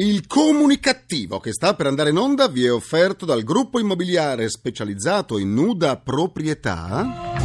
Il 0.00 0.26
comunicativo 0.26 1.40
che 1.40 1.52
sta 1.52 1.74
per 1.74 1.86
andare 1.86 2.08
in 2.08 2.16
onda 2.16 2.48
vi 2.48 2.64
è 2.64 2.72
offerto 2.72 3.26
dal 3.26 3.42
gruppo 3.42 3.78
immobiliare 3.78 4.48
specializzato 4.48 5.36
in 5.36 5.52
nuda 5.52 5.98
proprietà 5.98 7.36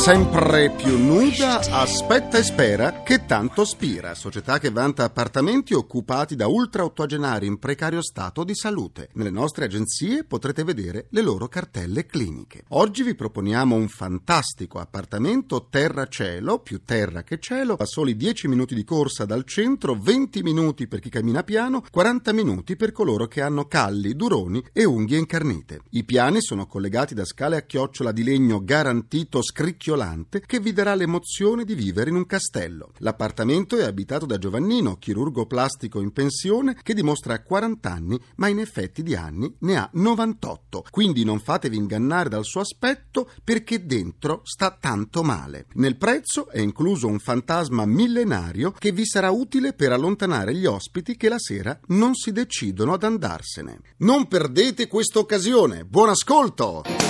sempre 0.00 0.70
più 0.70 0.96
nuda, 0.96 1.58
aspetta 1.58 2.38
e 2.38 2.42
spera 2.42 3.02
che 3.02 3.26
tanto 3.26 3.66
spira, 3.66 4.14
società 4.14 4.58
che 4.58 4.70
vanta 4.70 5.04
appartamenti 5.04 5.74
occupati 5.74 6.36
da 6.36 6.46
ultra 6.46 6.84
ottogenari 6.84 7.46
in 7.46 7.58
precario 7.58 8.00
stato 8.00 8.42
di 8.42 8.54
salute. 8.54 9.10
Nelle 9.12 9.28
nostre 9.28 9.66
agenzie 9.66 10.24
potrete 10.24 10.64
vedere 10.64 11.08
le 11.10 11.20
loro 11.20 11.48
cartelle 11.48 12.06
cliniche. 12.06 12.64
Oggi 12.68 13.02
vi 13.02 13.14
proponiamo 13.14 13.74
un 13.74 13.88
fantastico 13.88 14.78
appartamento 14.78 15.66
terra-cielo, 15.68 16.60
più 16.60 16.80
terra 16.82 17.22
che 17.22 17.38
cielo, 17.38 17.74
a 17.78 17.84
soli 17.84 18.16
10 18.16 18.48
minuti 18.48 18.74
di 18.74 18.84
corsa 18.84 19.26
dal 19.26 19.44
centro, 19.44 19.94
20 20.00 20.42
minuti 20.42 20.86
per 20.88 21.00
chi 21.00 21.10
cammina 21.10 21.42
piano, 21.42 21.84
40 21.90 22.32
minuti 22.32 22.74
per 22.74 22.92
coloro 22.92 23.26
che 23.26 23.42
hanno 23.42 23.66
calli, 23.66 24.16
duroni 24.16 24.64
e 24.72 24.86
unghie 24.86 25.18
incarnite. 25.18 25.82
I 25.90 26.04
piani 26.04 26.40
sono 26.40 26.66
collegati 26.66 27.12
da 27.12 27.26
scale 27.26 27.58
a 27.58 27.62
chiocciola 27.62 28.12
di 28.12 28.24
legno 28.24 28.64
garantito 28.64 29.42
scricchiolato 29.42 29.88
scricchiolante 29.90 30.40
che 30.46 30.60
vi 30.60 30.72
darà 30.72 30.94
l'emozione 30.94 31.64
di 31.64 31.74
vivere 31.74 32.10
in 32.10 32.16
un 32.16 32.26
castello. 32.26 32.92
L'appartamento 32.98 33.76
è 33.76 33.84
abitato 33.84 34.26
da 34.26 34.38
Giovannino, 34.38 34.96
chirurgo 34.96 35.46
plastico 35.46 36.00
in 36.00 36.12
pensione, 36.12 36.76
che 36.82 36.94
dimostra 36.94 37.42
40 37.42 37.90
anni, 37.90 38.20
ma 38.36 38.48
in 38.48 38.60
effetti 38.60 39.02
di 39.02 39.14
anni 39.14 39.52
ne 39.60 39.76
ha 39.76 39.90
98. 39.92 40.84
Quindi 40.90 41.24
non 41.24 41.40
fatevi 41.40 41.76
ingannare 41.76 42.28
dal 42.28 42.44
suo 42.44 42.60
aspetto 42.60 43.30
perché 43.42 43.84
dentro 43.84 44.42
sta 44.44 44.76
tanto 44.78 45.22
male. 45.22 45.66
Nel 45.74 45.96
prezzo 45.96 46.48
è 46.48 46.60
incluso 46.60 47.06
un 47.06 47.18
fantasma 47.18 47.84
millenario 47.84 48.72
che 48.72 48.92
vi 48.92 49.06
sarà 49.06 49.30
utile 49.30 49.72
per 49.72 49.92
allontanare 49.92 50.54
gli 50.54 50.66
ospiti 50.66 51.16
che 51.16 51.28
la 51.28 51.38
sera 51.38 51.78
non 51.88 52.14
si 52.14 52.32
decidono 52.32 52.92
ad 52.92 53.02
andarsene. 53.02 53.80
Non 53.98 54.28
perdete 54.28 54.86
questa 54.86 55.18
occasione. 55.18 55.84
Buon 55.84 56.10
ascolto! 56.10 57.09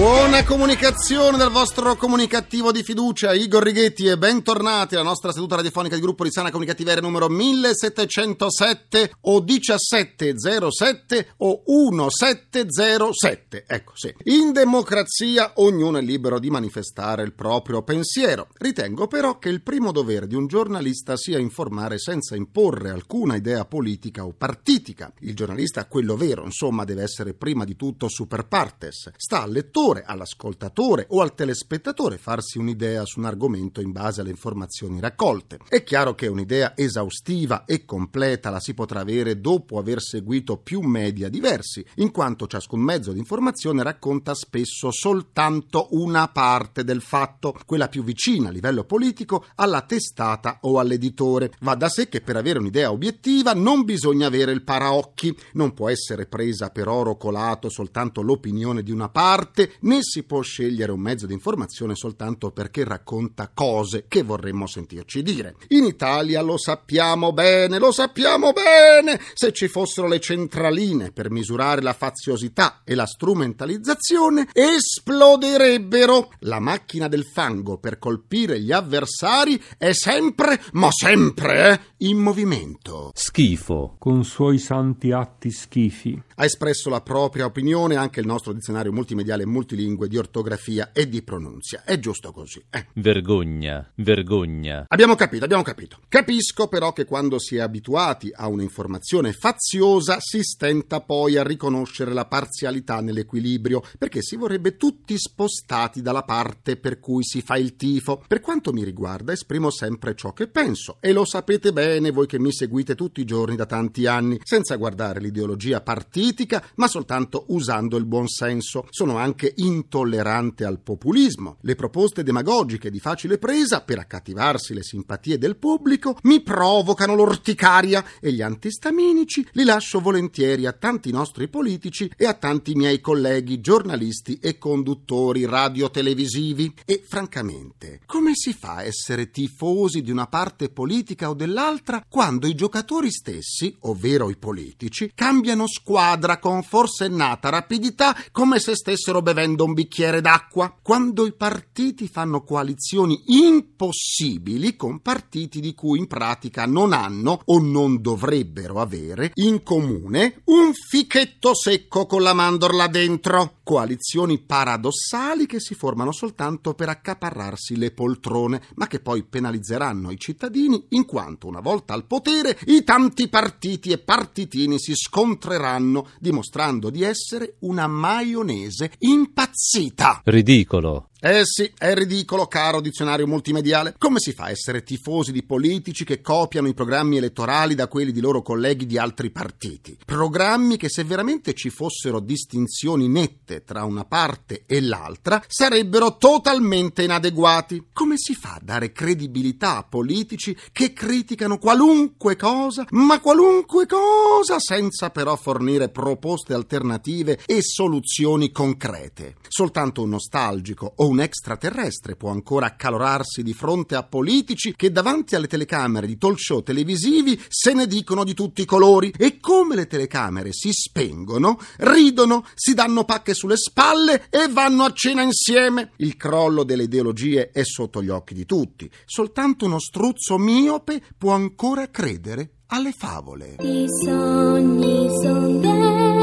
Buona 0.00 0.44
comunicazione 0.44 1.36
dal 1.36 1.50
vostro 1.50 1.94
comunicativo 1.94 2.72
di 2.72 2.82
fiducia, 2.82 3.34
Igor 3.34 3.62
Righetti 3.62 4.06
e 4.06 4.16
bentornati 4.16 4.94
alla 4.94 5.04
nostra 5.04 5.30
seduta 5.30 5.56
radiofonica 5.56 5.94
di 5.94 6.00
gruppo 6.00 6.24
di 6.24 6.30
sana 6.32 6.48
comunicativeria 6.48 7.02
numero 7.02 7.28
1707 7.28 9.12
o 9.20 9.42
1707 9.42 11.34
o 11.36 11.62
1707. 11.66 13.64
Ecco, 13.66 13.92
sì. 13.94 14.14
In 14.24 14.52
democrazia 14.52 15.52
ognuno 15.56 15.98
è 15.98 16.00
libero 16.00 16.38
di 16.38 16.48
manifestare 16.48 17.22
il 17.22 17.34
proprio 17.34 17.82
pensiero. 17.82 18.48
Ritengo 18.54 19.06
però 19.06 19.38
che 19.38 19.50
il 19.50 19.60
primo 19.60 19.92
dovere 19.92 20.26
di 20.26 20.34
un 20.34 20.46
giornalista 20.46 21.18
sia 21.18 21.36
informare 21.36 21.98
senza 21.98 22.34
imporre 22.36 22.88
alcuna 22.88 23.36
idea 23.36 23.66
politica 23.66 24.24
o 24.24 24.32
partitica. 24.32 25.12
Il 25.18 25.36
giornalista, 25.36 25.84
quello 25.84 26.16
vero, 26.16 26.42
insomma, 26.46 26.84
deve 26.84 27.02
essere 27.02 27.34
prima 27.34 27.64
di 27.66 27.76
tutto 27.76 28.08
super 28.08 28.46
partes. 28.46 29.10
Sta 29.14 29.42
al 29.42 29.52
lettore 29.52 29.88
lettore, 29.90 30.02
all'ascoltatore 30.04 31.06
o 31.10 31.20
al 31.20 31.34
telespettatore 31.34 32.18
farsi 32.18 32.58
un'idea 32.58 33.04
su 33.04 33.18
un 33.18 33.26
argomento 33.26 33.80
in 33.80 33.92
base 33.92 34.20
alle 34.20 34.30
informazioni 34.30 35.00
raccolte. 35.00 35.58
È 35.68 35.82
chiaro 35.82 36.14
che 36.14 36.26
un'idea 36.26 36.76
esaustiva 36.76 37.64
e 37.64 37.84
completa 37.84 38.50
la 38.50 38.60
si 38.60 38.74
potrà 38.74 39.00
avere 39.00 39.40
dopo 39.40 39.78
aver 39.78 40.00
seguito 40.00 40.56
più 40.58 40.80
media 40.80 41.28
diversi, 41.28 41.84
in 41.96 42.10
quanto 42.10 42.46
ciascun 42.46 42.80
mezzo 42.80 43.12
di 43.12 43.18
informazione 43.18 43.82
racconta 43.82 44.34
spesso 44.34 44.90
soltanto 44.90 45.88
una 45.92 46.28
parte 46.28 46.84
del 46.84 47.00
fatto, 47.00 47.56
quella 47.66 47.88
più 47.88 48.02
vicina 48.02 48.48
a 48.48 48.52
livello 48.52 48.84
politico 48.84 49.46
alla 49.56 49.82
testata 49.82 50.58
o 50.62 50.78
all'editore. 50.78 51.52
Va 51.60 51.74
da 51.74 51.88
sé 51.88 52.08
che 52.08 52.20
per 52.20 52.36
avere 52.36 52.58
un'idea 52.58 52.90
obiettiva 52.90 53.52
non 53.52 53.84
bisogna 53.84 54.26
avere 54.26 54.52
il 54.52 54.62
paraocchi, 54.62 55.36
non 55.54 55.74
può 55.74 55.88
essere 55.88 56.26
presa 56.26 56.70
per 56.70 56.88
oro 56.88 57.16
colato 57.16 57.68
soltanto 57.68 58.22
l'opinione 58.22 58.82
di 58.82 58.92
una 58.92 59.08
parte 59.08 59.72
né 59.82 59.98
si 60.02 60.24
può 60.24 60.40
scegliere 60.42 60.92
un 60.92 61.00
mezzo 61.00 61.26
di 61.26 61.32
informazione 61.32 61.94
soltanto 61.94 62.50
perché 62.50 62.84
racconta 62.84 63.50
cose 63.52 64.04
che 64.08 64.22
vorremmo 64.22 64.66
sentirci 64.66 65.22
dire. 65.22 65.56
In 65.68 65.84
Italia 65.84 66.42
lo 66.42 66.58
sappiamo 66.58 67.32
bene, 67.32 67.78
lo 67.78 67.92
sappiamo 67.92 68.52
bene! 68.52 69.20
Se 69.34 69.52
ci 69.52 69.68
fossero 69.68 70.08
le 70.08 70.20
centraline 70.20 71.12
per 71.12 71.30
misurare 71.30 71.80
la 71.82 71.92
faziosità 71.92 72.82
e 72.84 72.94
la 72.94 73.06
strumentalizzazione, 73.06 74.48
esploderebbero. 74.52 76.32
La 76.40 76.60
macchina 76.60 77.08
del 77.08 77.24
fango 77.24 77.78
per 77.78 77.98
colpire 77.98 78.60
gli 78.60 78.72
avversari 78.72 79.62
è 79.78 79.92
sempre, 79.92 80.60
ma 80.72 80.88
sempre, 80.90 81.70
eh, 81.70 81.80
in 82.08 82.18
movimento. 82.18 83.10
Schifo. 83.14 83.96
Con 83.98 84.24
suoi 84.24 84.58
santi 84.58 85.12
atti 85.12 85.50
schifi. 85.50 86.20
Ha 86.36 86.44
espresso 86.44 86.90
la 86.90 87.00
propria 87.00 87.44
opinione 87.44 87.96
anche 87.96 88.20
il 88.20 88.26
nostro 88.26 88.52
dizionario 88.52 88.92
multimediale 88.92 89.18
multimediale 89.20 89.46
multilingue 89.70 90.08
di 90.08 90.16
ortografia 90.16 90.90
e 90.92 91.08
di 91.08 91.22
pronunzia. 91.22 91.82
È 91.84 91.98
giusto 91.98 92.32
così. 92.32 92.62
Eh. 92.70 92.86
Vergogna, 92.94 93.88
vergogna. 93.96 94.84
Abbiamo 94.88 95.14
capito, 95.14 95.44
abbiamo 95.44 95.62
capito. 95.62 95.98
Capisco 96.08 96.68
però 96.68 96.92
che 96.92 97.04
quando 97.04 97.38
si 97.38 97.56
è 97.56 97.60
abituati 97.60 98.30
a 98.34 98.48
un'informazione 98.48 99.32
faziosa 99.32 100.18
si 100.20 100.42
stenta 100.42 101.00
poi 101.00 101.36
a 101.36 101.42
riconoscere 101.42 102.12
la 102.12 102.26
parzialità 102.26 103.00
nell'equilibrio, 103.00 103.82
perché 103.98 104.22
si 104.22 104.36
vorrebbe 104.36 104.76
tutti 104.76 105.16
spostati 105.16 106.02
dalla 106.02 106.22
parte 106.22 106.76
per 106.76 106.98
cui 106.98 107.22
si 107.22 107.42
fa 107.42 107.56
il 107.56 107.76
tifo. 107.76 108.22
Per 108.26 108.40
quanto 108.40 108.72
mi 108.72 108.84
riguarda, 108.84 109.32
esprimo 109.32 109.70
sempre 109.70 110.14
ciò 110.14 110.32
che 110.32 110.48
penso 110.48 110.96
e 111.00 111.12
lo 111.12 111.24
sapete 111.24 111.72
bene 111.72 112.10
voi 112.10 112.26
che 112.26 112.38
mi 112.38 112.52
seguite 112.52 112.94
tutti 112.94 113.20
i 113.20 113.24
giorni 113.24 113.56
da 113.56 113.66
tanti 113.66 114.06
anni, 114.06 114.40
senza 114.42 114.76
guardare 114.76 115.20
l'ideologia 115.20 115.80
partitica, 115.80 116.64
ma 116.76 116.88
soltanto 116.88 117.44
usando 117.48 117.96
il 117.96 118.06
buon 118.06 118.26
senso. 118.26 118.86
Sono 118.90 119.16
anche 119.16 119.52
intollerante 119.64 120.64
al 120.64 120.80
populismo. 120.80 121.58
Le 121.62 121.74
proposte 121.74 122.22
demagogiche 122.22 122.90
di 122.90 122.98
facile 122.98 123.38
presa 123.38 123.82
per 123.82 123.98
accattivarsi 123.98 124.74
le 124.74 124.82
simpatie 124.82 125.38
del 125.38 125.56
pubblico 125.56 126.16
mi 126.22 126.40
provocano 126.40 127.14
l'orticaria 127.14 128.04
e 128.20 128.32
gli 128.32 128.42
antistaminici 128.42 129.46
li 129.52 129.64
lascio 129.64 130.00
volentieri 130.00 130.66
a 130.66 130.72
tanti 130.72 131.10
nostri 131.10 131.48
politici 131.48 132.10
e 132.16 132.26
a 132.26 132.34
tanti 132.34 132.74
miei 132.74 133.00
colleghi 133.00 133.60
giornalisti 133.60 134.38
e 134.40 134.58
conduttori 134.58 135.44
radiotelevisivi. 135.44 136.74
E 136.84 137.04
francamente, 137.06 138.00
come 138.06 138.32
si 138.34 138.52
fa 138.52 138.76
a 138.76 138.82
essere 138.82 139.30
tifosi 139.30 140.02
di 140.02 140.10
una 140.10 140.26
parte 140.26 140.70
politica 140.70 141.28
o 141.28 141.34
dell'altra 141.34 142.04
quando 142.08 142.46
i 142.46 142.54
giocatori 142.54 143.10
stessi, 143.10 143.74
ovvero 143.80 144.30
i 144.30 144.36
politici, 144.36 145.12
cambiano 145.14 145.66
squadra 145.66 146.38
con 146.38 146.62
forsennata 146.62 147.48
rapidità 147.48 148.16
come 148.32 148.58
se 148.58 148.74
stessero 148.74 149.22
bevendo 149.22 149.49
bevendo 149.50 149.64
un 149.64 149.72
bicchiere 149.72 150.20
d'acqua, 150.20 150.76
quando 150.80 151.26
i 151.26 151.32
partiti 151.32 152.08
fanno 152.08 152.42
coalizioni 152.42 153.22
impossibili 153.26 154.76
con 154.76 155.00
partiti 155.00 155.60
di 155.60 155.74
cui 155.74 155.98
in 155.98 156.06
pratica 156.06 156.66
non 156.66 156.92
hanno 156.92 157.40
o 157.44 157.58
non 157.58 158.00
dovrebbero 158.00 158.80
avere 158.80 159.32
in 159.34 159.62
comune 159.62 160.42
un 160.44 160.72
fichetto 160.72 161.54
secco 161.54 162.06
con 162.06 162.22
la 162.22 162.32
mandorla 162.32 162.86
dentro, 162.86 163.58
coalizioni 163.62 164.38
paradossali 164.38 165.46
che 165.46 165.60
si 165.60 165.74
formano 165.74 166.12
soltanto 166.12 166.74
per 166.74 166.88
accaparrarsi 166.88 167.76
le 167.76 167.90
poltrone, 167.92 168.62
ma 168.74 168.86
che 168.86 169.00
poi 169.00 169.24
penalizzeranno 169.24 170.10
i 170.10 170.18
cittadini 170.18 170.86
in 170.90 171.04
quanto 171.04 171.46
una 171.46 171.60
volta 171.60 171.94
al 171.94 172.06
potere 172.06 172.58
i 172.66 172.84
tanti 172.84 173.28
partiti 173.28 173.90
e 173.90 173.98
partitini 173.98 174.78
si 174.78 174.94
scontreranno 174.94 176.08
dimostrando 176.18 176.90
di 176.90 177.02
essere 177.02 177.56
una 177.60 177.86
maionese 177.86 178.92
impazzita 178.98 179.39
impazzita. 179.40 180.20
Ridicolo. 180.24 181.09
Eh 181.22 181.42
sì, 181.44 181.70
è 181.76 181.92
ridicolo, 181.92 182.46
caro 182.46 182.80
dizionario 182.80 183.26
multimediale. 183.26 183.94
Come 183.98 184.20
si 184.20 184.32
fa 184.32 184.44
a 184.44 184.50
essere 184.50 184.82
tifosi 184.82 185.32
di 185.32 185.42
politici 185.42 186.02
che 186.02 186.22
copiano 186.22 186.66
i 186.66 186.72
programmi 186.72 187.18
elettorali 187.18 187.74
da 187.74 187.88
quelli 187.88 188.10
di 188.10 188.22
loro 188.22 188.40
colleghi 188.40 188.86
di 188.86 188.96
altri 188.96 189.28
partiti? 189.28 189.98
Programmi 190.02 190.78
che 190.78 190.88
se 190.88 191.04
veramente 191.04 191.52
ci 191.52 191.68
fossero 191.68 192.20
distinzioni 192.20 193.06
nette 193.06 193.64
tra 193.64 193.84
una 193.84 194.06
parte 194.06 194.62
e 194.64 194.80
l'altra 194.80 195.44
sarebbero 195.46 196.16
totalmente 196.16 197.02
inadeguati. 197.02 197.88
Come 197.92 198.14
si 198.16 198.34
fa 198.34 198.54
a 198.54 198.60
dare 198.62 198.90
credibilità 198.90 199.76
a 199.76 199.84
politici 199.84 200.56
che 200.72 200.94
criticano 200.94 201.58
qualunque 201.58 202.34
cosa, 202.36 202.86
ma 202.92 203.20
qualunque 203.20 203.84
cosa, 203.84 204.58
senza 204.58 205.10
però 205.10 205.36
fornire 205.36 205.90
proposte 205.90 206.54
alternative 206.54 207.40
e 207.44 207.60
soluzioni 207.60 208.50
concrete? 208.50 209.34
Soltanto 209.48 210.00
un 210.00 210.08
nostalgico 210.08 210.94
o 210.96 211.08
un 211.10 211.20
extraterrestre 211.20 212.16
può 212.16 212.30
ancora 212.30 212.66
accalorarsi 212.66 213.42
di 213.42 213.52
fronte 213.52 213.94
a 213.94 214.02
politici 214.02 214.74
che 214.74 214.90
davanti 214.90 215.34
alle 215.34 215.46
telecamere 215.46 216.06
di 216.06 216.16
talk 216.16 216.40
show 216.40 216.62
televisivi 216.62 217.40
se 217.48 217.72
ne 217.72 217.86
dicono 217.86 218.24
di 218.24 218.32
tutti 218.32 218.62
i 218.62 218.64
colori 218.64 219.12
e 219.16 219.38
come 219.38 219.74
le 219.74 219.86
telecamere 219.86 220.52
si 220.52 220.70
spengono, 220.72 221.58
ridono, 221.78 222.46
si 222.54 222.74
danno 222.74 223.04
pacche 223.04 223.34
sulle 223.34 223.56
spalle 223.56 224.26
e 224.30 224.48
vanno 224.48 224.84
a 224.84 224.92
cena 224.92 225.22
insieme. 225.22 225.92
Il 225.96 226.16
crollo 226.16 226.64
delle 226.64 226.84
ideologie 226.84 227.50
è 227.50 227.62
sotto 227.64 228.02
gli 228.02 228.08
occhi 228.08 228.34
di 228.34 228.46
tutti. 228.46 228.90
Soltanto 229.04 229.66
uno 229.66 229.78
struzzo 229.78 230.38
miope 230.38 231.02
può 231.18 231.32
ancora 231.32 231.90
credere 231.90 232.52
alle 232.66 232.92
favole. 232.92 233.56
I 233.60 233.86
sogni 234.04 235.08
sono 235.20 235.58
desideri. 235.58 236.19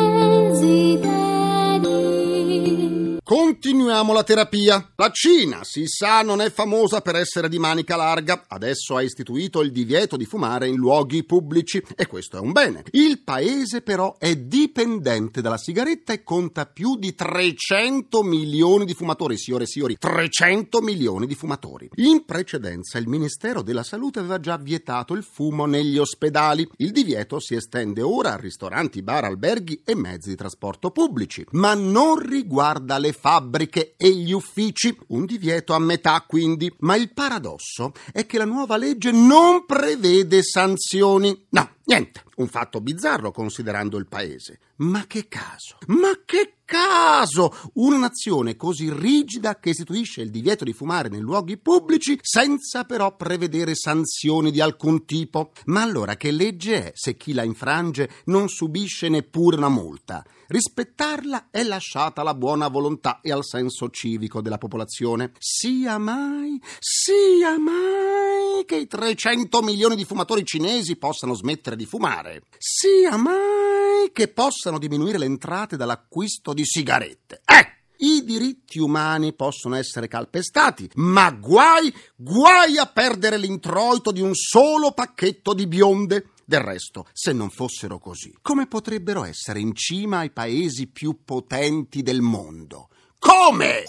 Continuiamo 3.28 4.14
la 4.14 4.24
terapia. 4.24 4.94
La 4.96 5.12
Cina, 5.12 5.66
si 5.66 5.86
sa, 5.86 6.22
non 6.22 6.40
è 6.40 6.50
famosa 6.50 7.02
per 7.02 7.18
essere 7.18 7.50
di 7.50 7.60
manica 7.60 7.98
larga. 7.98 8.46
Adesso 8.48 8.96
ha 8.96 9.02
istituito 9.02 9.60
il 9.62 9.74
divieto 9.74 10.16
di 10.16 10.24
fumare 10.24 10.70
in 10.70 10.78
luoghi 10.78 11.26
pubblici 11.26 11.84
e 11.98 12.08
questo 12.08 12.38
è 12.38 12.40
un 12.40 12.54
bene. 12.54 12.86
Il 12.92 13.24
paese 13.24 13.82
però 13.82 14.16
è 14.18 14.34
dipendente 14.38 15.42
dalla 15.42 15.58
sigaretta 15.58 16.14
e 16.14 16.24
conta 16.24 16.68
più 16.68 16.96
di 16.96 17.16
300 17.16 18.24
milioni 18.24 18.86
di 18.86 18.94
fumatori. 18.94 19.38
Signore 19.38 19.66
e 19.66 19.68
signori, 19.68 19.98
300 19.98 20.80
milioni 20.80 21.28
di 21.28 21.36
fumatori. 21.36 21.90
In 21.96 22.24
precedenza 22.24 22.98
il 22.98 23.10
Ministero 23.10 23.62
della 23.62 23.84
Salute 23.84 24.20
aveva 24.20 24.40
già 24.40 24.56
vietato 24.56 25.14
il 25.14 25.24
fumo 25.24 25.66
negli 25.66 25.98
ospedali. 25.98 26.66
Il 26.78 26.92
divieto 26.92 27.42
si 27.42 27.56
estende 27.56 28.02
ora 28.02 28.36
a 28.36 28.38
ristoranti, 28.38 29.04
bar, 29.04 29.26
alberghi 29.26 29.82
e 29.84 29.96
mezzi 29.96 30.30
di 30.30 30.38
trasporto 30.38 30.92
pubblici, 30.92 31.46
ma 31.52 31.74
non 31.74 32.20
riguarda 32.20 32.98
le 32.98 33.16
fabbriche 33.20 33.96
e 33.98 34.10
gli 34.10 34.32
uffici. 34.32 34.98
Un 35.08 35.26
divieto 35.26 35.74
a 35.74 35.80
metà 35.80 36.24
quindi. 36.28 36.74
Ma 36.80 36.96
il 36.96 37.14
paradosso 37.14 37.94
è 38.12 38.26
che 38.26 38.38
la 38.38 38.46
nuova 38.46 38.78
legge 38.78 39.12
non 39.12 39.66
prevede 39.66 40.44
sanzioni. 40.44 41.46
No, 41.50 41.70
niente. 41.88 42.24
Un 42.38 42.48
fatto 42.48 42.82
bizzarro 42.82 43.32
considerando 43.32 43.98
il 43.98 44.08
paese. 44.08 44.60
Ma 44.78 45.08
che 45.08 45.28
caso? 45.28 45.78
Ma 45.88 46.12
che 46.24 46.58
caso! 46.66 47.52
Una 47.74 47.98
nazione 47.98 48.56
così 48.56 48.94
rigida 48.94 49.58
che 49.58 49.72
istituisce 49.72 50.22
il 50.22 50.30
divieto 50.30 50.64
di 50.64 50.74
fumare 50.74 51.10
nei 51.10 51.20
luoghi 51.20 51.58
pubblici 51.58 52.20
senza 52.22 52.84
però 52.84 53.16
prevedere 53.16 53.74
sanzioni 53.74 54.52
di 54.52 54.62
alcun 54.62 55.06
tipo. 55.06 55.52
Ma 55.66 55.82
allora 55.82 56.16
che 56.16 56.30
legge 56.30 56.92
è 56.92 56.92
se 56.94 57.16
chi 57.16 57.34
la 57.34 57.44
infrange 57.44 58.08
non 58.26 58.50
subisce 58.50 59.10
neppure 59.10 59.58
una 59.58 59.70
multa? 59.70 60.24
Rispettarla 60.48 61.48
è 61.50 61.64
lasciata 61.64 62.22
alla 62.22 62.36
buona 62.36 62.68
volontà 62.68 63.20
e 63.22 63.32
al 63.32 63.44
senso 63.44 63.90
civico 63.90 64.42
della 64.42 64.60
popolazione. 64.60 65.32
Sia 65.40 65.98
mai, 65.98 66.62
sia 66.80 67.58
mai 67.58 68.64
che 68.66 68.76
i 68.76 68.88
300 68.88 69.62
milioni 69.62 69.96
di 69.96 70.06
fumatori 70.06 70.46
cinesi 70.46 70.98
possano 70.98 71.34
smettere 71.34 71.76
di 71.78 71.86
fumare. 71.86 72.42
Sia 72.58 73.16
mai 73.16 74.12
che 74.12 74.28
possano 74.28 74.78
diminuire 74.78 75.18
le 75.18 75.26
entrate 75.26 75.78
dall'acquisto 75.78 76.54
di 76.54 76.66
sigarette. 76.66 77.42
Eh! 77.46 77.76
I 78.00 78.24
diritti 78.24 78.78
umani 78.78 79.34
possono 79.34 79.76
essere 79.76 80.08
calpestati, 80.08 80.88
ma 80.96 81.32
guai, 81.32 81.92
guai 82.16 82.78
a 82.78 82.86
perdere 82.86 83.38
l'introito 83.38 84.12
di 84.12 84.22
un 84.22 84.36
solo 84.36 84.92
pacchetto 84.92 85.54
di 85.54 85.66
bionde. 85.66 86.30
Del 86.46 86.60
resto, 86.62 87.08
se 87.12 87.34
non 87.34 87.50
fossero 87.50 87.98
così, 87.98 88.34
come 88.42 88.68
potrebbero 88.68 89.24
essere 89.24 89.60
in 89.60 89.74
cima 89.74 90.20
ai 90.20 90.32
paesi 90.32 90.88
più 90.88 91.24
potenti 91.26 92.04
del 92.04 92.22
mondo? 92.22 92.90
Come? 93.20 93.84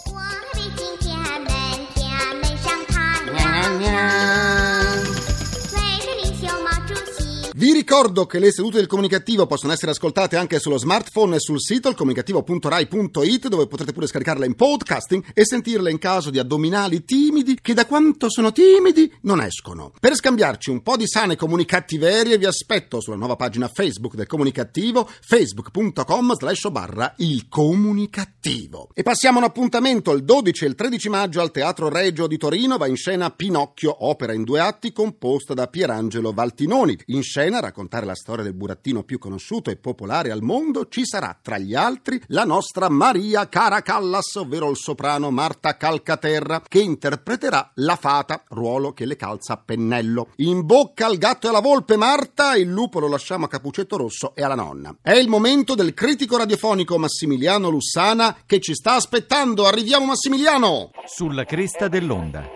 Vi 7.59 7.73
ricordo 7.73 8.25
che 8.25 8.39
le 8.39 8.53
sedute 8.53 8.77
del 8.77 8.87
comunicativo 8.87 9.45
possono 9.45 9.73
essere 9.73 9.91
ascoltate 9.91 10.37
anche 10.37 10.59
sullo 10.59 10.77
smartphone 10.77 11.35
e 11.35 11.39
sul 11.41 11.59
sito 11.59 11.89
ilcomunicativo.rai.it 11.89 13.47
dove 13.49 13.67
potrete 13.67 13.91
pure 13.91 14.07
scaricarle 14.07 14.45
in 14.45 14.55
podcasting 14.55 15.21
e 15.33 15.43
sentirle 15.43 15.91
in 15.91 15.97
caso 15.97 16.29
di 16.29 16.39
addominali 16.39 17.03
timidi 17.03 17.59
che 17.61 17.73
da 17.73 17.85
quanto 17.85 18.29
sono 18.29 18.53
timidi 18.53 19.11
non 19.23 19.41
escono. 19.41 19.91
Per 19.99 20.15
scambiarci 20.15 20.69
un 20.69 20.81
po' 20.81 20.95
di 20.95 21.05
sane 21.05 21.35
comunicattiverie 21.35 22.37
vi 22.37 22.45
aspetto 22.45 23.01
sulla 23.01 23.17
nuova 23.17 23.35
pagina 23.35 23.67
Facebook 23.67 24.15
del 24.15 24.27
comunicativo 24.27 25.05
facebook.com 25.19 26.35
slash 26.37 26.69
barra 26.69 27.13
il 27.17 27.49
comunicativo. 27.49 28.87
E 28.93 29.03
passiamo 29.03 29.39
a 29.39 29.41
un 29.41 29.47
appuntamento 29.47 30.13
il 30.13 30.23
12 30.23 30.63
e 30.63 30.67
il 30.69 30.75
13 30.75 31.09
maggio 31.09 31.41
al 31.41 31.51
Teatro 31.51 31.89
Regio 31.89 32.25
di 32.25 32.37
Torino 32.37 32.77
va 32.77 32.87
in 32.87 32.95
scena 32.95 33.31
Pinocchio, 33.31 34.05
opera 34.07 34.31
in 34.31 34.45
due 34.45 34.61
atti 34.61 34.93
composta 34.93 35.53
da 35.53 35.67
Pierangelo 35.67 36.31
Valtinoni. 36.31 36.97
In 37.07 37.21
scena 37.21 37.47
a 37.57 37.61
raccontare 37.61 38.05
la 38.05 38.15
storia 38.15 38.43
del 38.43 38.53
burattino 38.53 39.03
più 39.03 39.17
conosciuto 39.17 39.69
e 39.69 39.77
popolare 39.77 40.31
al 40.31 40.41
mondo 40.41 40.87
ci 40.87 41.05
sarà 41.05 41.37
tra 41.41 41.57
gli 41.57 41.75
altri 41.75 42.21
la 42.27 42.43
nostra 42.43 42.89
Maria 42.89 43.47
Caracallas, 43.47 44.35
ovvero 44.35 44.69
il 44.69 44.77
soprano 44.77 45.31
Marta 45.31 45.77
Calcaterra, 45.77 46.61
che 46.67 46.79
interpreterà 46.79 47.71
la 47.75 47.95
fata, 47.95 48.43
ruolo 48.49 48.93
che 48.93 49.05
le 49.05 49.15
calza 49.15 49.53
a 49.53 49.57
pennello. 49.57 50.29
In 50.37 50.65
bocca 50.65 51.05
al 51.05 51.17
gatto 51.17 51.47
e 51.47 51.49
alla 51.49 51.59
volpe 51.59 51.97
Marta, 51.97 52.55
il 52.55 52.69
lupo 52.69 52.99
lo 52.99 53.07
lasciamo 53.07 53.45
a 53.45 53.49
Capuccetto 53.49 53.97
Rosso 53.97 54.35
e 54.35 54.43
alla 54.43 54.55
nonna. 54.55 54.95
È 55.01 55.13
il 55.13 55.27
momento 55.27 55.75
del 55.75 55.93
critico 55.93 56.37
radiofonico 56.37 56.97
Massimiliano 56.97 57.69
Lussana 57.69 58.37
che 58.45 58.59
ci 58.59 58.73
sta 58.73 58.95
aspettando. 58.95 59.65
Arriviamo 59.65 60.05
Massimiliano! 60.05 60.91
Sulla 61.05 61.45
cresta 61.45 61.87
dell'onda. 61.87 62.47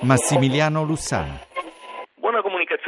Massimiliano 0.00 0.84
Lussana. 0.84 1.45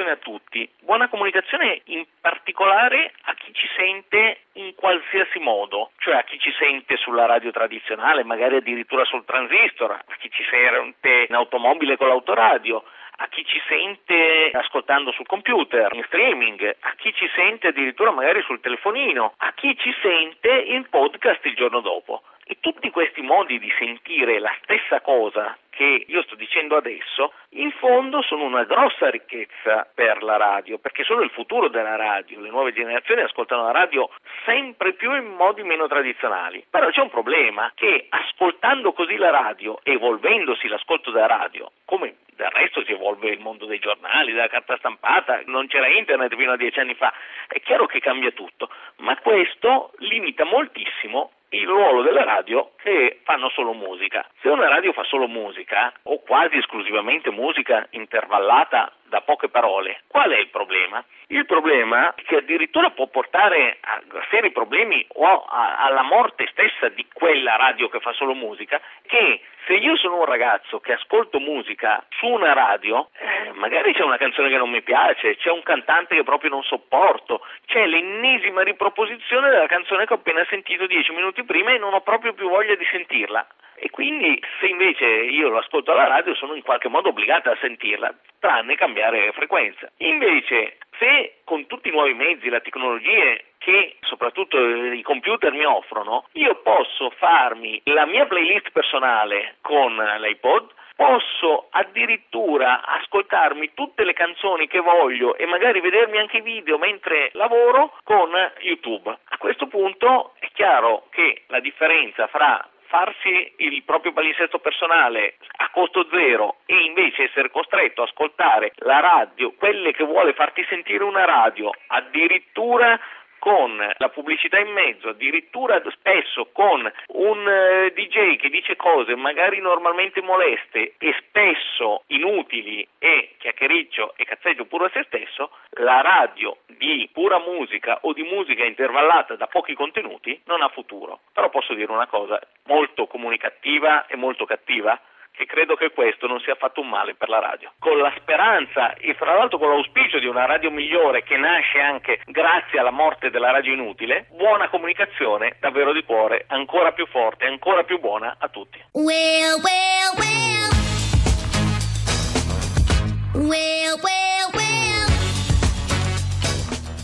Comunicazione 0.08 0.10
a 0.10 0.16
tutti, 0.16 0.70
buona 0.81 1.08
comunicazione 1.08 1.82
in 1.87 2.06
particolare 2.20 3.12
a 3.25 3.34
chi 3.34 3.52
ci 3.52 3.69
sente 3.76 4.40
in 4.55 4.75
qualsiasi 4.75 5.38
modo, 5.38 5.90
cioè 5.99 6.14
a 6.16 6.22
chi 6.22 6.38
ci 6.38 6.50
sente 6.58 6.96
sulla 6.96 7.26
radio 7.26 7.50
tradizionale, 7.50 8.25
magari 8.25 8.56
addirittura 8.56 9.05
sul 9.05 9.25
transistor, 9.26 9.90
a 9.90 10.16
chi 10.19 10.31
ci 10.31 10.43
sente 10.49 11.26
in 11.28 11.34
automobile 11.34 11.96
con 11.96 12.08
l'autoradio, 12.08 12.84
a 13.16 13.28
chi 13.28 13.44
ci 13.44 13.60
sente 13.69 14.50
ascoltando 14.52 15.12
sul 15.12 15.26
computer, 15.26 15.93
in 15.93 16.05
streaming, 16.05 16.76
a 16.81 16.94
chi 16.96 17.12
ci 17.12 17.28
sente 17.34 17.69
addirittura 17.69 18.11
magari 18.11 18.40
sul 18.43 18.61
telefonino, 18.61 19.34
a 19.37 19.52
chi 19.52 19.76
ci 19.76 19.93
sente 20.00 20.49
in 20.49 20.88
podcast 20.88 21.44
il 21.44 21.54
giorno 21.54 21.81
dopo. 21.81 22.22
E 22.50 22.56
tutti 22.60 22.88
questi 22.88 23.20
modi 23.20 23.58
di 23.58 23.70
sentire 23.78 24.38
la 24.38 24.56
stessa 24.62 25.02
cosa 25.02 25.54
che 25.68 26.06
io 26.06 26.22
sto 26.22 26.34
dicendo 26.34 26.76
adesso, 26.76 27.34
in 27.50 27.70
fondo 27.72 28.22
sono 28.22 28.44
una 28.44 28.64
grossa 28.64 29.10
ricchezza 29.10 29.87
per 29.94 30.23
la 30.23 30.38
radio, 30.38 30.78
perché 30.78 31.04
sono 31.04 31.20
il 31.20 31.28
futuro 31.28 31.68
della 31.68 31.96
radio. 31.96 32.40
Le 32.40 32.49
nuove 32.49 32.73
generazioni 32.73 33.20
ascoltano 33.20 33.64
la 33.64 33.73
radio 33.73 34.08
sempre 34.46 34.94
più 34.94 35.14
in 35.14 35.26
modi 35.26 35.62
meno 35.62 35.87
tradizionali. 35.88 36.64
Però 36.70 36.88
c'è 36.88 37.02
un 37.02 37.11
problema 37.11 37.70
che 37.75 38.06
ascoltando 38.08 38.94
così 38.94 39.16
la 39.16 39.30
radio, 39.30 39.78
evolvendosi 39.82 40.68
l'ascolto 40.68 41.11
della 41.11 41.26
radio, 41.26 41.70
come 41.84 42.16
del 42.34 42.50
resto 42.50 42.82
si 42.84 42.92
evolve 42.92 43.28
il 43.28 43.40
mondo 43.40 43.66
dei 43.66 43.78
giornali, 43.78 44.32
della 44.32 44.49
carta 44.49 44.78
stampata, 44.78 45.42
non 45.46 45.66
c'era 45.66 45.88
internet 45.88 46.34
fino 46.34 46.52
a 46.52 46.56
dieci 46.56 46.80
anni 46.80 46.94
fa, 46.94 47.12
è 47.46 47.61
chiaro 47.61 47.87
che 47.87 48.00
cambia 48.00 48.30
tutto, 48.30 48.70
ma 48.99 49.16
questo 49.18 49.92
limita 49.99 50.44
moltissimo 50.44 51.32
il 51.50 51.67
ruolo 51.67 52.02
della 52.02 52.25
radio 52.25 52.73
che 52.76 53.21
fanno 53.25 53.49
solo 53.50 53.73
musica. 53.73 54.26
Se 54.40 54.49
una 54.49 54.69
radio 54.69 54.93
fa 54.93 55.05
solo 55.05 55.26
musica, 55.26 55.93
o 56.05 56.21
quasi 56.21 56.57
esclusivamente 56.57 57.31
musica 57.31 57.87
intervallata 57.90 58.93
da 59.08 59.20
poche 59.22 59.48
parole, 59.48 60.02
qual 60.06 60.30
è 60.30 60.38
il 60.38 60.48
problema? 60.48 61.04
Il 61.28 61.46
problema 61.46 62.14
che 62.14 62.36
addirittura 62.36 62.90
può 62.90 63.06
portare 63.08 63.78
a 63.80 64.00
seri 64.30 64.50
problemi 64.50 65.04
o 65.14 65.44
a- 65.44 65.76
alla 65.78 66.02
morte 66.02 66.46
stessa 66.50 66.88
di 66.88 67.06
quella 67.12 67.56
radio 67.56 67.88
che 67.88 68.00
fa 68.00 68.12
solo 68.12 68.34
musica, 68.34 68.80
che 69.06 69.40
se 69.66 69.74
io 69.74 69.96
sono 69.96 70.18
un 70.20 70.24
ragazzo 70.24 70.80
che 70.80 70.94
ascolto 70.94 71.38
musica 71.38 72.02
su 72.18 72.26
una 72.26 72.54
radio, 72.54 73.10
eh, 73.18 73.52
magari 73.52 73.92
c'è 73.92 74.02
una 74.02 74.16
canzone 74.16 74.48
che 74.48 74.56
non 74.56 74.70
mi 74.70 74.80
piace, 74.80 75.36
c'è 75.36 75.50
un 75.50 75.62
cantante 75.62 76.14
che 76.14 76.24
proprio 76.24 76.48
non 76.50 76.62
sopporto, 76.62 77.44
c'è 77.66 77.84
l'ennesima 77.84 78.62
riproposizione 78.62 79.50
della 79.50 79.66
canzone 79.66 80.06
che 80.06 80.14
ho 80.14 80.16
appena 80.16 80.44
sentito 80.48 80.86
dieci 80.86 81.12
minuti 81.12 81.44
prima 81.44 81.72
e 81.72 81.78
non 81.78 81.92
ho 81.92 82.00
proprio 82.00 82.32
più 82.32 82.48
voglia 82.48 82.74
di 82.76 82.86
sentirla. 82.90 83.46
E 83.80 83.90
quindi 83.90 84.40
se 84.61 84.66
invece 84.66 85.06
io 85.06 85.49
lo 85.49 85.58
ascolto 85.58 85.92
alla 85.92 86.06
radio 86.06 86.35
sono 86.35 86.54
in 86.54 86.62
qualche 86.62 86.88
modo 86.88 87.11
obbligata 87.11 87.50
a 87.52 87.58
sentirla, 87.61 88.12
tranne 88.40 88.75
cambiare 88.75 89.32
frequenza. 89.32 89.90
Invece 89.99 90.78
se 90.99 91.38
con 91.44 91.66
tutti 91.66 91.88
i 91.88 91.92
nuovi 91.92 92.14
mezzi, 92.14 92.49
le 92.49 92.61
tecnologie 92.61 93.44
che 93.58 93.97
soprattutto 94.00 94.58
i 94.58 95.02
computer 95.02 95.52
mi 95.52 95.64
offrono, 95.64 96.26
io 96.32 96.56
posso 96.62 97.11
farmi 97.18 97.80
la 97.85 98.06
mia 98.06 98.26
playlist 98.26 98.70
personale 98.70 99.56
con 99.61 99.94
l'iPod, 99.94 100.75
posso 100.97 101.68
addirittura 101.70 102.85
ascoltarmi 102.85 103.73
tutte 103.75 104.02
le 104.04 104.14
canzoni 104.14 104.66
che 104.66 104.80
voglio 104.80 105.37
e 105.37 105.47
magari 105.47 105.80
vedermi 105.80 106.18
anche 106.18 106.38
i 106.38 106.42
video 106.42 106.76
mentre 106.76 107.30
lavoro 107.35 107.97
con 108.02 108.30
YouTube. 108.61 109.16
A 109.28 109.37
questo 109.38 109.68
punto 109.68 110.35
è 110.40 110.49
chiaro 110.52 111.06
che 111.11 111.44
la 111.47 111.61
differenza 111.61 112.26
fra 112.26 112.68
farsi 112.88 113.52
il 113.59 113.83
proprio 113.85 114.12
palinsesto 114.12 114.59
personale 114.59 115.37
a 115.59 115.71
costo 115.71 116.07
zero 116.11 116.57
e 116.66 116.85
invece 116.85 117.25
essere 117.25 117.50
costretto 117.50 118.00
a 118.00 118.04
ascoltare 118.04 118.73
la 118.78 119.00
radio, 119.00 119.52
quelle 119.52 119.92
che 119.92 120.04
vuole 120.04 120.33
farti 120.33 120.64
sentire 120.68 121.04
una 121.04 121.25
radio, 121.25 121.71
addirittura 121.87 122.99
con 123.38 123.76
la 123.97 124.09
pubblicità 124.09 124.59
in 124.59 124.73
mezzo, 124.73 125.09
addirittura 125.09 125.83
spesso 125.90 126.49
con 126.52 126.90
un 127.09 127.49
eh, 127.49 127.92
DJ 127.95 128.37
che 128.37 128.49
dice 128.49 128.76
cose 128.76 129.14
magari 129.16 129.61
normalmente 129.61 130.21
moleste 130.23 130.95
e 130.99 131.14
spesso 131.26 132.02
inutili 132.09 132.87
e 132.99 133.35
chiacchiericcio 133.38 134.14
e 134.16 134.25
cazzeggio 134.25 134.66
puro 134.66 134.87
a 134.87 134.90
se 134.92 135.04
stesso, 135.04 135.50
la 135.80 136.00
radio 136.00 136.59
di 136.66 137.09
pura 137.12 137.38
musica 137.38 137.99
o 138.02 138.12
di 138.12 138.23
musica 138.23 138.64
intervallata 138.64 139.37
da 139.37 139.47
pochi 139.47 139.75
contenuti 139.75 140.40
non 140.47 140.62
ha 140.62 140.68
futuro. 140.68 141.21
Però 141.33 141.49
posso 141.50 141.75
dire 141.75 141.90
una 141.92 142.07
cosa 142.07 142.40
molto 142.66 143.07
comunicativa 143.07 144.07
e 144.07 144.16
molto 144.16 144.45
cattiva 144.45 144.99
e 145.38 145.47
credo 145.47 145.76
che 145.76 145.90
questo 145.90 146.26
non 146.26 146.40
sia 146.40 146.54
affatto 146.54 146.80
un 146.80 146.88
male 146.88 147.14
per 147.14 147.28
la 147.28 147.38
radio. 147.38 147.73
Con 147.78 147.99
la 147.99 148.12
speranza 148.18 148.95
e 148.95 149.14
fra 149.14 149.35
l'altro 149.35 149.59
con 149.59 149.68
l'auspicio 149.68 150.18
di 150.18 150.26
una 150.26 150.47
radio 150.47 150.71
migliore 150.71 151.23
che 151.23 151.37
nasce 151.37 151.78
anche 151.78 152.21
grazie 152.26 152.80
alla 152.80 152.90
morte 152.90 153.30
della 153.30 153.52
radio 153.52 153.73
inutile, 153.73 154.26
buona 154.30 154.68
comunicazione 154.68 155.57
davvero 155.61 155.92
di 155.92 156.02
cuore, 156.02 156.45
ancora 156.49 156.92
più 156.92 157.07
forte, 157.07 157.47
ancora 157.47 157.85
più 157.85 158.00
buona 158.00 158.37
a 158.38 158.49
tutti. 158.49 158.83
Well, 158.92 159.61
well, 159.62 160.14
well. 160.16 160.38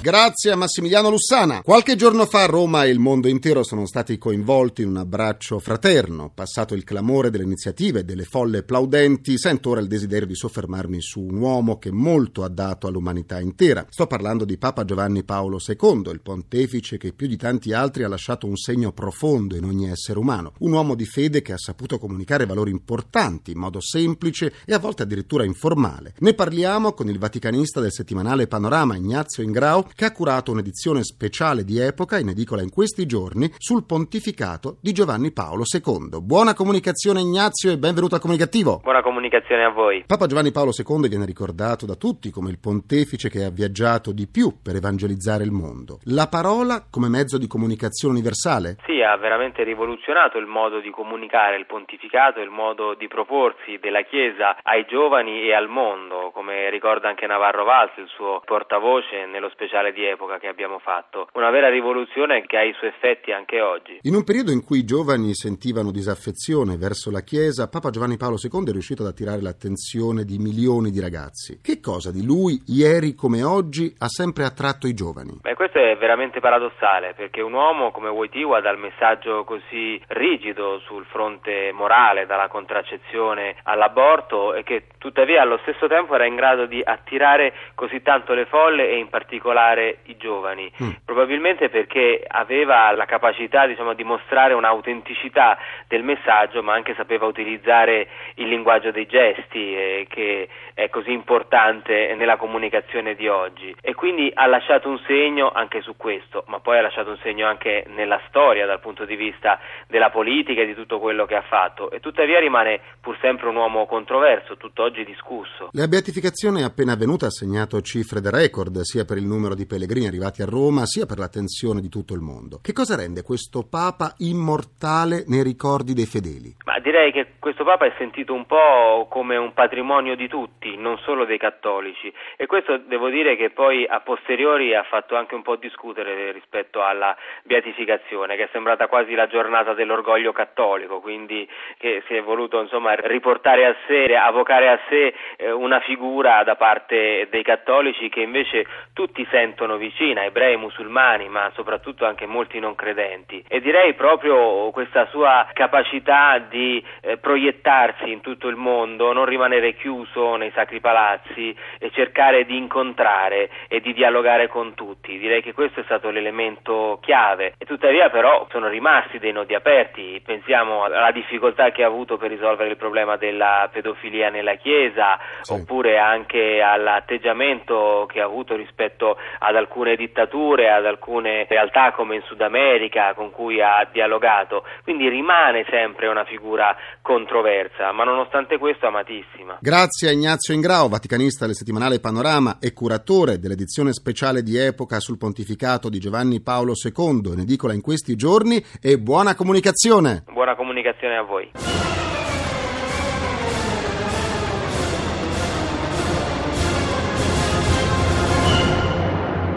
Grazie 0.04 0.50
a 0.50 0.56
Massimiliano 0.56 1.08
Lussana. 1.08 1.62
Qualche 1.62 1.96
giorno 1.96 2.26
fa 2.26 2.44
Roma 2.44 2.84
e 2.84 2.90
il 2.90 2.98
mondo 2.98 3.26
intero 3.26 3.64
sono 3.64 3.86
stati 3.86 4.18
coinvolti 4.18 4.82
in 4.82 4.88
un 4.88 4.98
abbraccio 4.98 5.58
fraterno. 5.58 6.30
Passato 6.34 6.74
il 6.74 6.84
clamore 6.84 7.30
delle 7.30 7.44
iniziative 7.44 8.00
e 8.00 8.04
delle 8.04 8.24
folle 8.24 8.64
plaudenti, 8.64 9.38
sento 9.38 9.70
ora 9.70 9.80
il 9.80 9.86
desiderio 9.86 10.26
di 10.26 10.34
soffermarmi 10.34 11.00
su 11.00 11.22
un 11.22 11.36
uomo 11.36 11.78
che 11.78 11.90
molto 11.90 12.44
ha 12.44 12.50
dato 12.50 12.86
all'umanità 12.86 13.40
intera. 13.40 13.86
Sto 13.88 14.06
parlando 14.06 14.44
di 14.44 14.58
Papa 14.58 14.84
Giovanni 14.84 15.24
Paolo 15.24 15.56
II, 15.66 16.10
il 16.12 16.20
pontefice 16.20 16.98
che 16.98 17.14
più 17.14 17.26
di 17.26 17.38
tanti 17.38 17.72
altri 17.72 18.02
ha 18.02 18.08
lasciato 18.08 18.46
un 18.46 18.56
segno 18.56 18.92
profondo 18.92 19.56
in 19.56 19.64
ogni 19.64 19.88
essere 19.88 20.18
umano. 20.18 20.52
Un 20.58 20.72
uomo 20.72 20.96
di 20.96 21.06
fede 21.06 21.40
che 21.40 21.54
ha 21.54 21.58
saputo 21.58 21.98
comunicare 21.98 22.44
valori 22.44 22.70
importanti 22.70 23.52
in 23.52 23.58
modo 23.58 23.80
semplice 23.80 24.52
e 24.66 24.74
a 24.74 24.78
volte 24.78 25.04
addirittura 25.04 25.46
informale. 25.46 26.12
Ne 26.18 26.34
parliamo 26.34 26.92
con 26.92 27.08
il 27.08 27.18
vaticanista 27.18 27.80
del 27.80 27.90
settimanale 27.90 28.46
Panorama 28.46 28.96
Ignazio 28.96 29.42
Ingrao 29.42 29.92
che 29.94 30.04
ha 30.04 30.12
curato 30.12 30.50
un'edizione 30.50 31.02
speciale 31.02 31.64
di 31.64 31.78
epoca 31.78 32.18
in 32.18 32.28
edicola 32.28 32.62
in 32.62 32.70
questi 32.70 33.06
giorni 33.06 33.48
sul 33.58 33.86
pontificato 33.86 34.76
di 34.80 34.92
Giovanni 34.92 35.32
Paolo 35.32 35.62
II. 35.64 36.20
Buona 36.20 36.54
comunicazione 36.54 37.20
Ignazio 37.20 37.70
e 37.70 37.78
benvenuto 37.78 38.14
al 38.14 38.20
comunicativo. 38.20 38.80
Buona 38.82 39.02
comunicazione 39.02 39.64
a 39.64 39.70
voi. 39.70 40.04
Papa 40.06 40.26
Giovanni 40.26 40.52
Paolo 40.52 40.72
II 40.76 41.08
viene 41.08 41.24
ricordato 41.24 41.86
da 41.86 41.94
tutti 41.94 42.30
come 42.30 42.50
il 42.50 42.58
pontefice 42.58 43.28
che 43.28 43.44
ha 43.44 43.50
viaggiato 43.50 44.12
di 44.12 44.26
più 44.26 44.62
per 44.62 44.76
evangelizzare 44.76 45.44
il 45.44 45.52
mondo. 45.52 46.00
La 46.04 46.28
parola 46.28 46.84
come 46.90 47.08
mezzo 47.08 47.38
di 47.38 47.46
comunicazione 47.46 48.14
universale? 48.14 48.76
Sì, 48.84 49.00
ha 49.02 49.16
veramente 49.16 49.62
rivoluzionato 49.62 50.38
il 50.38 50.46
modo 50.46 50.80
di 50.80 50.90
comunicare 50.90 51.56
il 51.56 51.66
pontificato, 51.66 52.40
il 52.40 52.50
modo 52.50 52.94
di 52.94 53.08
proporsi 53.08 53.78
della 53.78 54.02
Chiesa 54.02 54.56
ai 54.62 54.84
giovani 54.86 55.42
e 55.42 55.54
al 55.54 55.68
mondo, 55.68 56.30
come 56.32 56.70
ricorda 56.70 57.08
anche 57.08 57.26
Navarro 57.26 57.64
Valls, 57.64 57.96
il 57.98 58.08
suo 58.08 58.42
portavoce 58.44 59.26
nello 59.26 59.50
speciale 59.50 59.83
di 59.92 60.04
epoca 60.04 60.38
che 60.38 60.48
abbiamo 60.48 60.78
fatto. 60.78 61.28
Una 61.34 61.50
vera 61.50 61.68
rivoluzione 61.68 62.44
che 62.46 62.56
ha 62.56 62.62
i 62.62 62.74
suoi 62.74 62.90
effetti 62.90 63.32
anche 63.32 63.60
oggi. 63.60 63.98
In 64.02 64.14
un 64.14 64.24
periodo 64.24 64.50
in 64.50 64.64
cui 64.64 64.78
i 64.78 64.84
giovani 64.84 65.34
sentivano 65.34 65.90
disaffezione 65.90 66.76
verso 66.76 67.10
la 67.10 67.20
Chiesa, 67.20 67.68
Papa 67.68 67.90
Giovanni 67.90 68.16
Paolo 68.16 68.36
II 68.40 68.68
è 68.68 68.72
riuscito 68.72 69.02
ad 69.02 69.08
attirare 69.08 69.40
l'attenzione 69.40 70.24
di 70.24 70.38
milioni 70.38 70.90
di 70.90 71.00
ragazzi. 71.00 71.60
Che 71.62 71.80
cosa 71.80 72.10
di 72.10 72.24
lui, 72.24 72.62
ieri 72.68 73.14
come 73.14 73.42
oggi, 73.42 73.92
ha 73.98 74.08
sempre 74.08 74.44
attratto 74.44 74.86
i 74.86 74.94
giovani? 74.94 75.38
Beh, 75.40 75.54
questo 75.54 75.78
è 75.78 75.96
veramente 75.96 76.40
paradossale, 76.40 77.14
perché 77.14 77.40
un 77.40 77.52
uomo 77.52 77.90
come 77.90 78.08
Wojtyła 78.08 78.60
dal 78.60 78.78
messaggio 78.78 79.44
così 79.44 80.00
rigido 80.08 80.78
sul 80.80 81.04
fronte 81.06 81.72
morale, 81.72 82.26
dalla 82.26 82.48
contraccezione 82.48 83.56
all'aborto, 83.64 84.54
e 84.54 84.62
che 84.62 84.86
tuttavia 84.98 85.42
allo 85.42 85.58
stesso 85.62 85.86
tempo 85.86 86.14
era 86.14 86.26
in 86.26 86.36
grado 86.36 86.66
di 86.66 86.80
attirare 86.82 87.52
così 87.74 88.02
tanto 88.02 88.34
le 88.34 88.46
folle 88.46 88.88
e 88.88 88.98
in 88.98 89.08
particolare 89.08 89.73
i 89.82 90.16
giovani, 90.16 90.70
Mm. 90.82 90.90
probabilmente 91.04 91.68
perché 91.68 92.24
aveva 92.26 92.90
la 92.92 93.04
capacità 93.04 93.66
diciamo, 93.66 93.94
di 93.94 94.04
mostrare 94.04 94.54
un'autenticità 94.54 95.58
del 95.88 96.02
messaggio, 96.02 96.62
ma 96.62 96.74
anche 96.74 96.94
sapeva 96.94 97.26
utilizzare 97.26 98.08
il 98.36 98.48
linguaggio 98.48 98.90
dei 98.90 99.06
gesti 99.06 99.74
eh, 99.74 100.06
che 100.08 100.48
è 100.74 100.88
così 100.88 101.12
importante 101.12 102.14
nella 102.16 102.36
comunicazione 102.36 103.14
di 103.14 103.28
oggi 103.28 103.74
e 103.80 103.94
quindi 103.94 104.30
ha 104.34 104.46
lasciato 104.46 104.88
un 104.88 105.00
segno 105.06 105.50
anche 105.52 105.80
su 105.80 105.96
questo, 105.96 106.44
ma 106.48 106.58
poi 106.58 106.78
ha 106.78 106.82
lasciato 106.82 107.10
un 107.10 107.18
segno 107.22 107.46
anche 107.46 107.84
nella 107.88 108.20
storia 108.28 108.66
dal 108.66 108.80
punto 108.80 109.04
di 109.04 109.16
vista 109.16 109.58
della 109.86 110.10
politica 110.10 110.62
e 110.62 110.66
di 110.66 110.74
tutto 110.74 110.98
quello 110.98 111.26
che 111.26 111.36
ha 111.36 111.42
fatto 111.42 111.90
e 111.90 112.00
tuttavia 112.00 112.40
rimane 112.40 112.80
pur 113.00 113.16
sempre 113.20 113.48
un 113.48 113.56
uomo 113.56 113.86
controverso, 113.86 114.56
tutt'oggi 114.56 115.04
discusso. 115.04 115.68
La 115.72 115.86
beatificazione 115.86 116.64
appena 116.64 116.92
avvenuta 116.92 117.26
ha 117.26 117.30
segnato 117.30 117.80
cifre 117.80 118.20
da 118.20 118.30
record 118.30 118.80
sia 118.80 119.04
per 119.04 119.16
il 119.16 119.24
numero 119.24 119.54
di 119.54 119.63
pellegrini 119.66 120.06
arrivati 120.06 120.42
a 120.42 120.46
Roma 120.46 120.86
sia 120.86 121.06
per 121.06 121.18
l'attenzione 121.18 121.80
di 121.80 121.88
tutto 121.88 122.14
il 122.14 122.20
mondo. 122.20 122.58
Che 122.60 122.72
cosa 122.72 122.96
rende 122.96 123.22
questo 123.22 123.62
Papa 123.62 124.14
immortale 124.18 125.24
nei 125.26 125.42
ricordi 125.42 125.92
dei 125.92 126.06
fedeli? 126.06 126.56
Ma 126.64 126.78
direi 126.80 127.12
che 127.12 127.33
questo 127.44 127.64
Papa 127.64 127.84
è 127.84 127.92
sentito 127.98 128.32
un 128.32 128.46
po' 128.46 129.06
come 129.10 129.36
un 129.36 129.52
patrimonio 129.52 130.16
di 130.16 130.28
tutti, 130.28 130.78
non 130.78 130.96
solo 131.00 131.26
dei 131.26 131.36
cattolici. 131.36 132.10
E 132.38 132.46
questo 132.46 132.78
devo 132.78 133.10
dire 133.10 133.36
che 133.36 133.50
poi 133.50 133.84
a 133.86 134.00
posteriori 134.00 134.74
ha 134.74 134.82
fatto 134.84 135.14
anche 135.14 135.34
un 135.34 135.42
po' 135.42 135.56
discutere 135.56 136.32
rispetto 136.32 136.82
alla 136.82 137.14
beatificazione 137.42 138.36
che 138.36 138.44
è 138.44 138.48
sembrata 138.50 138.86
quasi 138.86 139.14
la 139.14 139.26
giornata 139.26 139.74
dell'orgoglio 139.74 140.32
cattolico, 140.32 141.00
quindi 141.00 141.46
che 141.76 142.02
si 142.06 142.14
è 142.14 142.22
voluto 142.22 142.62
insomma 142.62 142.94
riportare 142.94 143.66
a 143.66 143.76
sé, 143.86 144.06
avocare 144.16 144.70
a 144.70 144.80
sé 144.88 145.14
eh, 145.36 145.50
una 145.50 145.80
figura 145.80 146.44
da 146.44 146.56
parte 146.56 147.28
dei 147.28 147.42
cattolici 147.42 148.08
che 148.08 148.20
invece 148.22 148.64
tutti 148.94 149.22
sentono 149.30 149.76
vicina, 149.76 150.24
ebrei, 150.24 150.56
musulmani, 150.56 151.28
ma 151.28 151.50
soprattutto 151.52 152.06
anche 152.06 152.24
molti 152.24 152.58
non 152.58 152.74
credenti. 152.74 153.44
E 153.46 153.60
direi 153.60 153.92
proprio 153.92 154.70
questa 154.70 155.04
sua 155.10 155.46
capacità 155.52 156.38
di 156.38 156.82
eh, 157.02 157.18
proiettarsi 157.34 158.12
in 158.12 158.20
tutto 158.20 158.46
il 158.46 158.54
mondo, 158.54 159.12
non 159.12 159.24
rimanere 159.24 159.74
chiuso 159.74 160.36
nei 160.36 160.52
sacri 160.54 160.78
palazzi 160.78 161.54
e 161.80 161.90
cercare 161.90 162.44
di 162.44 162.56
incontrare 162.56 163.50
e 163.66 163.80
di 163.80 163.92
dialogare 163.92 164.46
con 164.46 164.74
tutti. 164.74 165.18
Direi 165.18 165.42
che 165.42 165.52
questo 165.52 165.80
è 165.80 165.82
stato 165.82 166.10
l'elemento 166.10 167.00
chiave 167.02 167.54
e 167.58 167.64
tuttavia 167.64 168.08
però 168.08 168.46
sono 168.50 168.68
rimasti 168.68 169.18
dei 169.18 169.32
nodi 169.32 169.52
aperti. 169.52 170.22
Pensiamo 170.24 170.84
alla 170.84 171.10
difficoltà 171.10 171.72
che 171.72 171.82
ha 171.82 171.88
avuto 171.88 172.18
per 172.18 172.30
risolvere 172.30 172.70
il 172.70 172.76
problema 172.76 173.16
della 173.16 173.68
pedofilia 173.72 174.30
nella 174.30 174.54
Chiesa 174.54 175.18
Sì. 175.40 175.54
oppure 175.54 175.98
anche 175.98 176.62
all'atteggiamento 176.62 178.06
che 178.08 178.20
ha 178.20 178.24
avuto 178.24 178.54
rispetto 178.54 179.18
ad 179.40 179.56
alcune 179.56 179.96
dittature, 179.96 180.70
ad 180.70 180.86
alcune 180.86 181.46
realtà 181.48 181.90
come 181.90 182.14
in 182.14 182.22
Sud 182.22 182.40
America 182.42 183.12
con 183.14 183.32
cui 183.32 183.60
ha 183.60 183.86
dialogato. 183.90 184.64
Quindi 184.84 185.08
rimane 185.08 185.64
sempre 185.68 186.06
una 186.06 186.24
figura 186.24 186.76
controversa, 187.24 187.90
ma 187.92 188.04
nonostante 188.04 188.58
questo 188.58 188.86
amatissima. 188.86 189.58
Grazie 189.60 190.08
a 190.08 190.12
Ignazio 190.12 190.52
Ingrao, 190.52 190.88
vaticanista 190.88 191.46
del 191.46 191.54
settimanale 191.54 191.98
Panorama 191.98 192.58
e 192.60 192.72
curatore 192.72 193.38
dell'edizione 193.38 193.92
speciale 193.92 194.42
di 194.42 194.56
epoca 194.58 195.00
sul 195.00 195.16
pontificato 195.16 195.88
di 195.88 195.98
Giovanni 195.98 196.42
Paolo 196.42 196.74
II, 196.74 197.32
in 197.32 197.40
edicola 197.40 197.72
in 197.72 197.80
questi 197.80 198.14
giorni, 198.14 198.62
e 198.80 198.98
buona 198.98 199.34
comunicazione! 199.34 200.24
Buona 200.30 200.54
comunicazione 200.54 201.16
a 201.16 201.22
voi. 201.22 201.50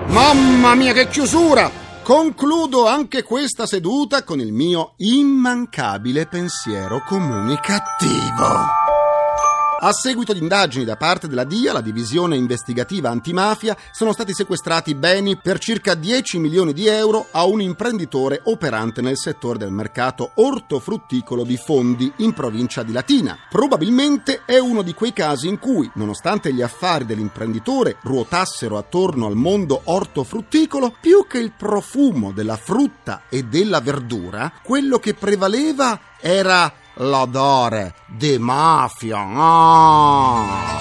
Mamma 0.08 0.74
mia, 0.74 0.94
che 0.94 1.08
chiusura! 1.10 1.87
Concludo 2.08 2.88
anche 2.88 3.22
questa 3.22 3.66
seduta 3.66 4.24
con 4.24 4.40
il 4.40 4.54
mio 4.54 4.94
immancabile 4.96 6.26
pensiero 6.26 7.04
comunicativo. 7.06 8.87
A 9.80 9.92
seguito 9.92 10.34
di 10.34 10.40
indagini 10.40 10.86
da 10.86 10.96
parte 10.96 11.28
della 11.28 11.44
DIA, 11.44 11.72
la 11.72 11.82
divisione 11.82 12.36
investigativa 12.36 13.12
antimafia, 13.12 13.78
sono 13.92 14.12
stati 14.12 14.34
sequestrati 14.34 14.96
beni 14.96 15.38
per 15.38 15.60
circa 15.60 15.94
10 15.94 16.40
milioni 16.40 16.74
di 16.74 16.88
euro 16.88 17.28
a 17.30 17.46
un 17.46 17.62
imprenditore 17.62 18.42
operante 18.46 19.02
nel 19.02 19.18
settore 19.18 19.60
del 19.60 19.70
mercato 19.70 20.32
ortofrutticolo 20.34 21.44
di 21.44 21.58
Fondi 21.58 22.12
in 22.18 22.34
provincia 22.34 22.82
di 22.82 22.92
Latina. 22.92 23.38
Probabilmente 23.48 24.42
è 24.46 24.58
uno 24.58 24.82
di 24.82 24.96
quei 24.96 25.14
casi 25.14 25.48
in 25.48 25.60
cui, 25.60 25.88
nonostante 25.94 26.52
gli 26.52 26.64
affari 26.64 27.06
dell'imprenditore 27.06 27.98
ruotassero 28.02 28.80
attorno 28.80 29.28
al 29.28 29.36
mondo 29.36 29.82
ortofrutticolo, 29.84 30.96
più 31.00 31.28
che 31.28 31.38
il 31.38 31.52
profumo 31.56 32.32
della 32.32 32.58
frutta 32.58 33.26
e 33.30 33.44
della 33.44 33.80
verdura, 33.80 34.52
quello 34.64 34.98
che 34.98 35.14
prevaleva 35.14 36.00
era 36.20 36.74
l'odore 36.98 37.94
di 38.08 38.38
mafia. 38.38 39.20
Ah. 39.20 40.78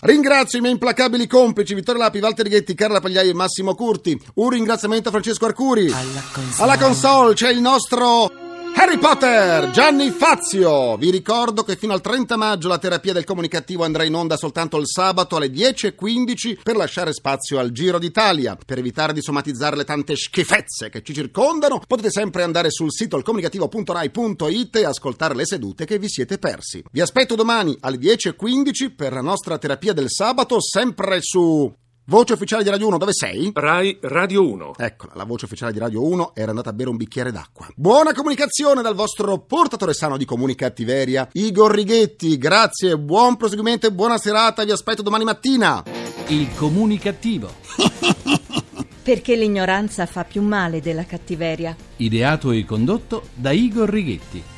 Ringrazio 0.00 0.58
i 0.58 0.60
miei 0.60 0.74
implacabili 0.74 1.26
complici 1.26 1.74
Vittorio 1.74 2.02
Lapi, 2.02 2.20
Walter 2.20 2.48
Ghetti, 2.48 2.74
Carla 2.74 3.00
Pagliai 3.00 3.30
e 3.30 3.34
Massimo 3.34 3.74
Curti. 3.74 4.20
Un 4.34 4.50
ringraziamento 4.50 5.08
a 5.08 5.10
Francesco 5.10 5.46
Arcuri. 5.46 5.90
Alla 5.90 6.22
console. 6.32 6.62
Alla 6.62 6.78
console 6.78 7.34
c'è 7.34 7.50
il 7.50 7.60
nostro 7.60 8.30
Harry 8.78 8.98
Potter, 8.98 9.70
Gianni 9.70 10.10
Fazio. 10.10 10.98
Vi 10.98 11.10
ricordo 11.10 11.62
che 11.62 11.76
fino 11.76 11.94
al 11.94 12.02
30 12.02 12.36
maggio 12.36 12.68
la 12.68 12.76
terapia 12.76 13.14
del 13.14 13.24
comunicativo 13.24 13.84
andrà 13.84 14.04
in 14.04 14.14
onda 14.14 14.36
soltanto 14.36 14.76
il 14.76 14.86
sabato 14.86 15.36
alle 15.36 15.48
10.15 15.48 16.58
per 16.62 16.76
lasciare 16.76 17.14
spazio 17.14 17.58
al 17.58 17.72
Giro 17.72 17.98
d'Italia. 17.98 18.54
Per 18.54 18.76
evitare 18.76 19.14
di 19.14 19.22
somatizzare 19.22 19.76
le 19.76 19.84
tante 19.84 20.14
schifezze 20.14 20.90
che 20.90 21.02
ci 21.02 21.14
circondano, 21.14 21.80
potete 21.86 22.10
sempre 22.10 22.42
andare 22.42 22.70
sul 22.70 22.92
sito 22.92 23.16
alcomunicativo.rai.it 23.16 24.76
e 24.76 24.84
ascoltare 24.84 25.34
le 25.34 25.46
sedute 25.46 25.86
che 25.86 25.98
vi 25.98 26.10
siete 26.10 26.36
persi. 26.36 26.84
Vi 26.92 27.00
aspetto 27.00 27.34
domani 27.34 27.74
alle 27.80 27.96
10.15 27.96 28.94
per 28.94 29.14
la 29.14 29.22
nostra 29.22 29.56
terapia 29.56 29.94
del 29.94 30.10
sabato, 30.10 30.60
sempre 30.60 31.20
su 31.22 31.74
Voce 32.08 32.34
ufficiale 32.34 32.62
di 32.62 32.70
Radio 32.70 32.86
1, 32.86 32.98
dove 32.98 33.12
sei? 33.12 33.50
Rai 33.52 33.98
Radio 34.02 34.48
1. 34.48 34.74
Eccola, 34.76 35.14
la 35.16 35.24
voce 35.24 35.46
ufficiale 35.46 35.72
di 35.72 35.80
Radio 35.80 36.06
1 36.06 36.36
era 36.36 36.50
andata 36.50 36.70
a 36.70 36.72
bere 36.72 36.88
un 36.88 36.96
bicchiere 36.96 37.32
d'acqua. 37.32 37.66
Buona 37.74 38.12
comunicazione 38.12 38.80
dal 38.80 38.94
vostro 38.94 39.38
portatore 39.38 39.92
sano 39.92 40.16
di 40.16 40.24
comunicattiveria, 40.24 41.28
Igor 41.32 41.74
Righetti. 41.74 42.38
Grazie, 42.38 42.96
buon 42.96 43.36
proseguimento 43.36 43.88
e 43.88 43.92
buona 43.92 44.18
serata. 44.18 44.62
Vi 44.62 44.70
aspetto 44.70 45.02
domani 45.02 45.24
mattina. 45.24 45.82
Il 46.28 46.54
comunicativo. 46.54 47.52
Perché 49.02 49.34
l'ignoranza 49.34 50.06
fa 50.06 50.22
più 50.22 50.42
male 50.42 50.80
della 50.80 51.06
cattiveria. 51.06 51.74
Ideato 51.96 52.52
e 52.52 52.64
condotto 52.64 53.30
da 53.34 53.50
Igor 53.50 53.88
Righetti. 53.88 54.54